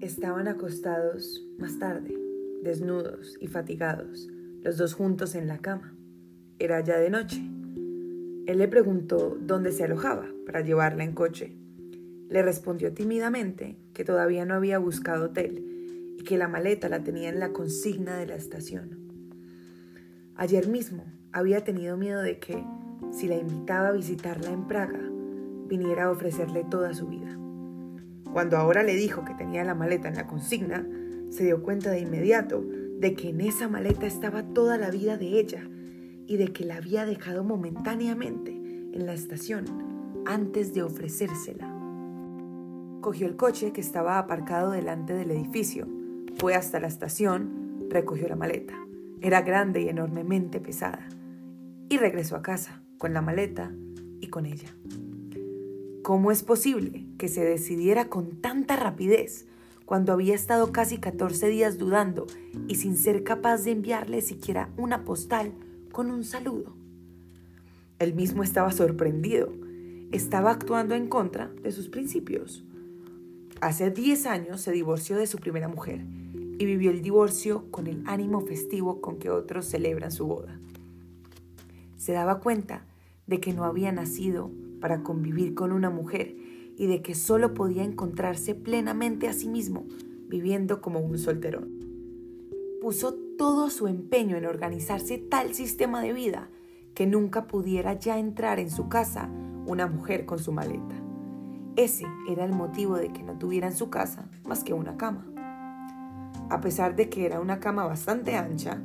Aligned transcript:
Estaban 0.00 0.46
acostados 0.46 1.46
más 1.58 1.78
tarde, 1.78 2.14
desnudos 2.62 3.36
y 3.40 3.46
fatigados, 3.46 4.28
los 4.62 4.76
dos 4.76 4.94
juntos 4.94 5.34
en 5.34 5.48
la 5.48 5.58
cama. 5.58 5.96
Era 6.58 6.80
ya 6.80 6.98
de 6.98 7.10
noche. 7.10 7.42
Él 8.46 8.58
le 8.58 8.68
preguntó 8.68 9.36
dónde 9.40 9.72
se 9.72 9.84
alojaba 9.84 10.26
para 10.44 10.60
llevarla 10.60 11.04
en 11.04 11.12
coche. 11.12 11.56
Le 12.28 12.42
respondió 12.42 12.92
tímidamente 12.92 13.78
que 13.94 14.04
todavía 14.04 14.44
no 14.44 14.54
había 14.54 14.78
buscado 14.78 15.26
hotel 15.26 16.14
y 16.18 16.24
que 16.24 16.38
la 16.38 16.48
maleta 16.48 16.88
la 16.88 17.02
tenía 17.02 17.28
en 17.28 17.40
la 17.40 17.52
consigna 17.52 18.16
de 18.16 18.26
la 18.26 18.36
estación. 18.36 19.06
Ayer 20.34 20.68
mismo 20.68 21.04
había 21.32 21.64
tenido 21.64 21.96
miedo 21.96 22.20
de 22.20 22.38
que, 22.38 22.64
si 23.12 23.28
la 23.28 23.36
invitaba 23.36 23.88
a 23.88 23.92
visitarla 23.92 24.50
en 24.50 24.66
Praga, 24.66 25.00
viniera 25.68 26.04
a 26.04 26.10
ofrecerle 26.10 26.64
toda 26.64 26.94
su 26.94 27.06
vida. 27.06 27.38
Cuando 28.36 28.58
ahora 28.58 28.82
le 28.82 28.94
dijo 28.96 29.24
que 29.24 29.32
tenía 29.32 29.64
la 29.64 29.74
maleta 29.74 30.08
en 30.08 30.16
la 30.16 30.26
consigna, 30.26 30.86
se 31.30 31.44
dio 31.44 31.62
cuenta 31.62 31.90
de 31.90 32.00
inmediato 32.00 32.62
de 33.00 33.14
que 33.14 33.30
en 33.30 33.40
esa 33.40 33.66
maleta 33.66 34.04
estaba 34.06 34.42
toda 34.42 34.76
la 34.76 34.90
vida 34.90 35.16
de 35.16 35.40
ella 35.40 35.66
y 36.26 36.36
de 36.36 36.48
que 36.48 36.66
la 36.66 36.76
había 36.76 37.06
dejado 37.06 37.44
momentáneamente 37.44 38.50
en 38.50 39.06
la 39.06 39.14
estación 39.14 39.64
antes 40.26 40.74
de 40.74 40.82
ofrecérsela. 40.82 41.66
Cogió 43.00 43.26
el 43.26 43.36
coche 43.36 43.72
que 43.72 43.80
estaba 43.80 44.18
aparcado 44.18 44.70
delante 44.70 45.14
del 45.14 45.30
edificio, 45.30 45.88
fue 46.34 46.54
hasta 46.54 46.78
la 46.78 46.88
estación, 46.88 47.86
recogió 47.88 48.28
la 48.28 48.36
maleta. 48.36 48.74
Era 49.22 49.40
grande 49.40 49.80
y 49.80 49.88
enormemente 49.88 50.60
pesada. 50.60 51.08
Y 51.88 51.96
regresó 51.96 52.36
a 52.36 52.42
casa 52.42 52.82
con 52.98 53.14
la 53.14 53.22
maleta 53.22 53.72
y 54.20 54.28
con 54.28 54.44
ella. 54.44 54.76
¿Cómo 56.06 56.30
es 56.30 56.44
posible 56.44 57.04
que 57.18 57.26
se 57.26 57.44
decidiera 57.44 58.08
con 58.08 58.40
tanta 58.40 58.76
rapidez 58.76 59.44
cuando 59.86 60.12
había 60.12 60.36
estado 60.36 60.70
casi 60.70 60.98
14 60.98 61.48
días 61.48 61.78
dudando 61.78 62.28
y 62.68 62.76
sin 62.76 62.96
ser 62.96 63.24
capaz 63.24 63.64
de 63.64 63.72
enviarle 63.72 64.22
siquiera 64.22 64.68
una 64.76 65.04
postal 65.04 65.52
con 65.90 66.12
un 66.12 66.22
saludo? 66.22 66.76
Él 67.98 68.14
mismo 68.14 68.44
estaba 68.44 68.70
sorprendido. 68.70 69.52
Estaba 70.12 70.52
actuando 70.52 70.94
en 70.94 71.08
contra 71.08 71.48
de 71.64 71.72
sus 71.72 71.88
principios. 71.88 72.62
Hace 73.60 73.90
10 73.90 74.26
años 74.26 74.60
se 74.60 74.70
divorció 74.70 75.16
de 75.16 75.26
su 75.26 75.38
primera 75.38 75.66
mujer 75.66 76.04
y 76.56 76.66
vivió 76.66 76.92
el 76.92 77.02
divorcio 77.02 77.68
con 77.72 77.88
el 77.88 78.04
ánimo 78.06 78.42
festivo 78.42 79.00
con 79.00 79.18
que 79.18 79.30
otros 79.30 79.66
celebran 79.66 80.12
su 80.12 80.24
boda. 80.24 80.56
Se 81.96 82.12
daba 82.12 82.38
cuenta 82.38 82.86
de 83.26 83.40
que 83.40 83.52
no 83.52 83.64
había 83.64 83.90
nacido 83.90 84.52
para 84.80 85.02
convivir 85.02 85.54
con 85.54 85.72
una 85.72 85.90
mujer 85.90 86.36
y 86.76 86.86
de 86.86 87.02
que 87.02 87.14
solo 87.14 87.54
podía 87.54 87.84
encontrarse 87.84 88.54
plenamente 88.54 89.28
a 89.28 89.32
sí 89.32 89.48
mismo 89.48 89.86
viviendo 90.28 90.80
como 90.80 91.00
un 91.00 91.18
solterón. 91.18 91.70
Puso 92.80 93.14
todo 93.38 93.70
su 93.70 93.86
empeño 93.86 94.36
en 94.36 94.46
organizarse 94.46 95.18
tal 95.18 95.54
sistema 95.54 96.02
de 96.02 96.12
vida 96.12 96.50
que 96.94 97.06
nunca 97.06 97.46
pudiera 97.46 97.94
ya 97.94 98.18
entrar 98.18 98.58
en 98.58 98.70
su 98.70 98.88
casa 98.88 99.30
una 99.66 99.86
mujer 99.86 100.26
con 100.26 100.38
su 100.38 100.52
maleta. 100.52 100.94
Ese 101.76 102.06
era 102.28 102.44
el 102.44 102.52
motivo 102.52 102.96
de 102.96 103.12
que 103.12 103.22
no 103.22 103.38
tuviera 103.38 103.66
en 103.66 103.76
su 103.76 103.90
casa 103.90 104.30
más 104.46 104.64
que 104.64 104.72
una 104.72 104.96
cama. 104.96 105.26
A 106.48 106.60
pesar 106.60 106.96
de 106.96 107.08
que 107.08 107.26
era 107.26 107.40
una 107.40 107.60
cama 107.60 107.84
bastante 107.84 108.36
ancha, 108.36 108.80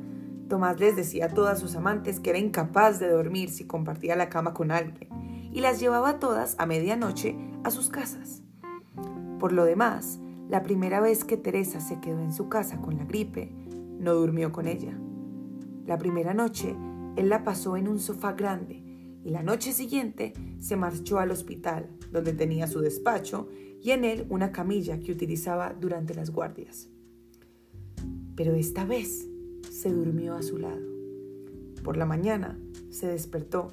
Tomás 0.48 0.78
les 0.80 0.96
decía 0.96 1.26
a 1.26 1.28
todas 1.28 1.58
sus 1.58 1.76
amantes 1.76 2.20
que 2.20 2.30
era 2.30 2.38
incapaz 2.38 2.98
de 2.98 3.08
dormir 3.08 3.48
si 3.48 3.64
compartía 3.64 4.16
la 4.16 4.28
cama 4.28 4.52
con 4.52 4.70
alguien 4.70 5.21
y 5.52 5.60
las 5.60 5.80
llevaba 5.80 6.18
todas 6.18 6.56
a 6.58 6.66
medianoche 6.66 7.36
a 7.64 7.70
sus 7.70 7.88
casas. 7.88 8.42
Por 9.38 9.52
lo 9.52 9.64
demás, 9.64 10.20
la 10.48 10.62
primera 10.62 11.00
vez 11.00 11.24
que 11.24 11.36
Teresa 11.36 11.80
se 11.80 12.00
quedó 12.00 12.20
en 12.20 12.32
su 12.32 12.48
casa 12.48 12.80
con 12.80 12.96
la 12.96 13.04
gripe, 13.04 13.52
no 13.98 14.14
durmió 14.14 14.52
con 14.52 14.66
ella. 14.66 14.98
La 15.86 15.98
primera 15.98 16.34
noche, 16.34 16.76
él 17.16 17.28
la 17.28 17.44
pasó 17.44 17.76
en 17.76 17.88
un 17.88 17.98
sofá 17.98 18.32
grande 18.32 18.82
y 19.24 19.30
la 19.30 19.42
noche 19.42 19.72
siguiente 19.72 20.32
se 20.58 20.76
marchó 20.76 21.18
al 21.18 21.30
hospital, 21.30 21.88
donde 22.10 22.32
tenía 22.32 22.66
su 22.66 22.80
despacho 22.80 23.48
y 23.80 23.90
en 23.90 24.04
él 24.04 24.26
una 24.28 24.52
camilla 24.52 25.00
que 25.00 25.12
utilizaba 25.12 25.74
durante 25.78 26.14
las 26.14 26.30
guardias. 26.30 26.88
Pero 28.36 28.54
esta 28.54 28.84
vez 28.84 29.28
se 29.70 29.90
durmió 29.90 30.34
a 30.34 30.42
su 30.42 30.58
lado. 30.58 30.82
Por 31.82 31.96
la 31.96 32.06
mañana 32.06 32.58
se 32.90 33.08
despertó 33.08 33.68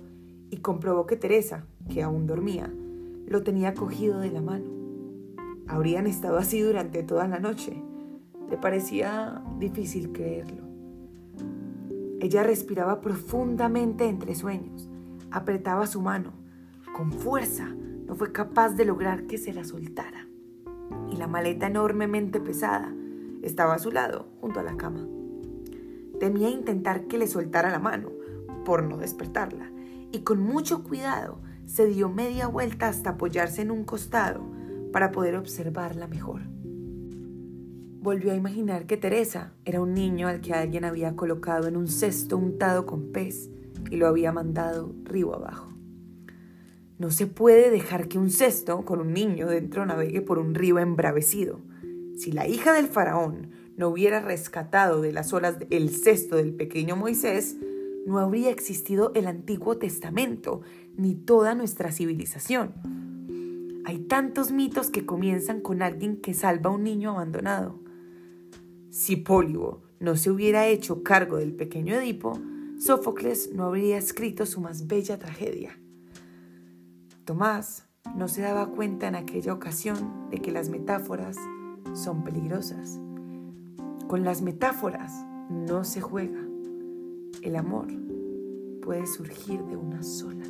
y 0.50 0.58
comprobó 0.58 1.06
que 1.06 1.16
Teresa, 1.16 1.66
que 1.90 2.04
aún 2.04 2.28
dormía, 2.28 2.72
lo 3.28 3.44
tenía 3.44 3.74
cogido 3.74 4.20
de 4.20 4.32
la 4.32 4.42
mano. 4.42 4.66
Habrían 5.68 6.08
estado 6.08 6.38
así 6.38 6.60
durante 6.62 7.04
toda 7.04 7.28
la 7.28 7.40
noche. 7.40 7.82
Le 8.50 8.58
parecía 8.58 9.44
difícil 9.60 10.12
creerlo. 10.12 10.64
Ella 12.20 12.44
respiraba 12.44 13.02
profundamente 13.02 14.08
entre 14.08 14.36
sueños, 14.36 14.90
apretaba 15.32 15.88
su 15.88 16.02
mano. 16.02 16.34
Con 16.96 17.14
fuerza 17.14 17.68
no 18.08 18.16
fue 18.16 18.32
capaz 18.32 18.70
de 18.70 18.86
lograr 18.86 19.28
que 19.28 19.38
se 19.38 19.54
la 19.54 19.64
soltara. 19.64 20.28
Y 21.12 21.18
la 21.18 21.28
maleta 21.28 21.68
enormemente 21.68 22.40
pesada 22.40 22.94
estaba 23.44 23.76
a 23.76 23.80
su 23.80 23.92
lado, 23.92 24.28
junto 24.42 24.60
a 24.60 24.64
la 24.64 24.76
cama. 24.76 25.08
Temía 26.20 26.50
intentar 26.50 27.06
que 27.06 27.18
le 27.18 27.28
soltara 27.28 27.70
la 27.70 27.80
mano, 27.80 28.10
por 28.66 28.84
no 28.84 28.98
despertarla, 28.98 29.72
y 30.12 30.20
con 30.20 30.42
mucho 30.42 30.84
cuidado 30.84 31.42
se 31.66 31.86
dio 31.86 32.10
media 32.10 32.48
vuelta 32.48 32.88
hasta 32.88 33.12
apoyarse 33.12 33.62
en 33.62 33.72
un 33.72 33.84
costado 33.84 34.42
para 34.92 35.12
poder 35.12 35.36
observarla 35.36 36.08
mejor. 36.08 36.42
Volvió 38.02 38.32
a 38.32 38.36
imaginar 38.36 38.86
que 38.86 38.98
Teresa 38.98 39.54
era 39.66 39.82
un 39.82 39.94
niño 39.94 40.28
al 40.28 40.42
que 40.42 40.54
alguien 40.54 40.86
había 40.86 41.16
colocado 41.16 41.68
en 41.68 41.76
un 41.76 41.88
cesto 41.88 42.38
untado 42.38 42.86
con 42.86 43.12
pez 43.12 43.50
y 43.92 43.98
lo 43.98 44.08
había 44.08 44.32
mandado 44.32 44.96
río 45.04 45.36
abajo. 45.36 45.74
No 46.98 47.12
se 47.12 47.28
puede 47.28 47.70
dejar 47.70 48.08
que 48.08 48.18
un 48.18 48.30
cesto 48.30 48.84
con 48.84 49.00
un 49.00 49.14
niño 49.14 49.48
dentro 49.48 49.86
navegue 49.86 50.22
por 50.22 50.40
un 50.40 50.56
río 50.56 50.80
embravecido. 50.80 51.62
Si 52.18 52.32
la 52.32 52.48
hija 52.48 52.74
del 52.74 52.88
faraón 52.88 53.52
no 53.78 53.90
hubiera 53.90 54.20
rescatado 54.20 55.02
de 55.02 55.14
las 55.14 55.32
olas 55.32 55.56
el 55.70 55.90
cesto 55.92 56.36
del 56.36 56.54
pequeño 56.54 56.98
Moisés, 56.98 57.56
no 58.06 58.20
habría 58.20 58.50
existido 58.50 59.12
el 59.16 59.28
Antiguo 59.28 59.78
Testamento 59.78 60.62
ni 60.96 61.16
toda 61.16 61.56
nuestra 61.56 61.92
civilización. 61.92 62.74
Hay 63.86 64.00
tantos 64.00 64.52
mitos 64.52 64.90
que 64.90 65.06
comienzan 65.06 65.62
con 65.62 65.82
alguien 65.82 66.18
que 66.18 66.34
salva 66.34 66.70
a 66.70 66.74
un 66.74 66.84
niño 66.84 67.12
abandonado. 67.12 67.80
Si 68.92 69.16
Pólibo 69.16 69.82
no 70.00 70.16
se 70.16 70.32
hubiera 70.32 70.68
hecho 70.68 71.04
cargo 71.04 71.38
del 71.38 71.54
pequeño 71.54 71.96
Edipo, 71.96 72.40
Sófocles 72.80 73.52
no 73.54 73.66
habría 73.66 73.98
escrito 73.98 74.46
su 74.46 74.62
más 74.62 74.88
bella 74.88 75.20
tragedia. 75.20 75.78
Tomás 77.26 77.88
no 78.16 78.28
se 78.28 78.42
daba 78.42 78.72
cuenta 78.72 79.08
en 79.08 79.16
aquella 79.16 79.54
ocasión 79.54 80.30
de 80.30 80.40
que 80.40 80.52
las 80.52 80.70
metáforas 80.70 81.38
son 81.94 82.24
peligrosas. 82.24 83.00
Con 84.08 84.24
las 84.24 84.42
metáforas 84.42 85.14
no 85.50 85.84
se 85.84 86.02
juega. 86.02 86.49
El 87.42 87.56
amor 87.56 87.88
puede 88.82 89.06
surgir 89.08 89.64
de 89.66 89.76
una 89.76 90.04
sola 90.04 90.44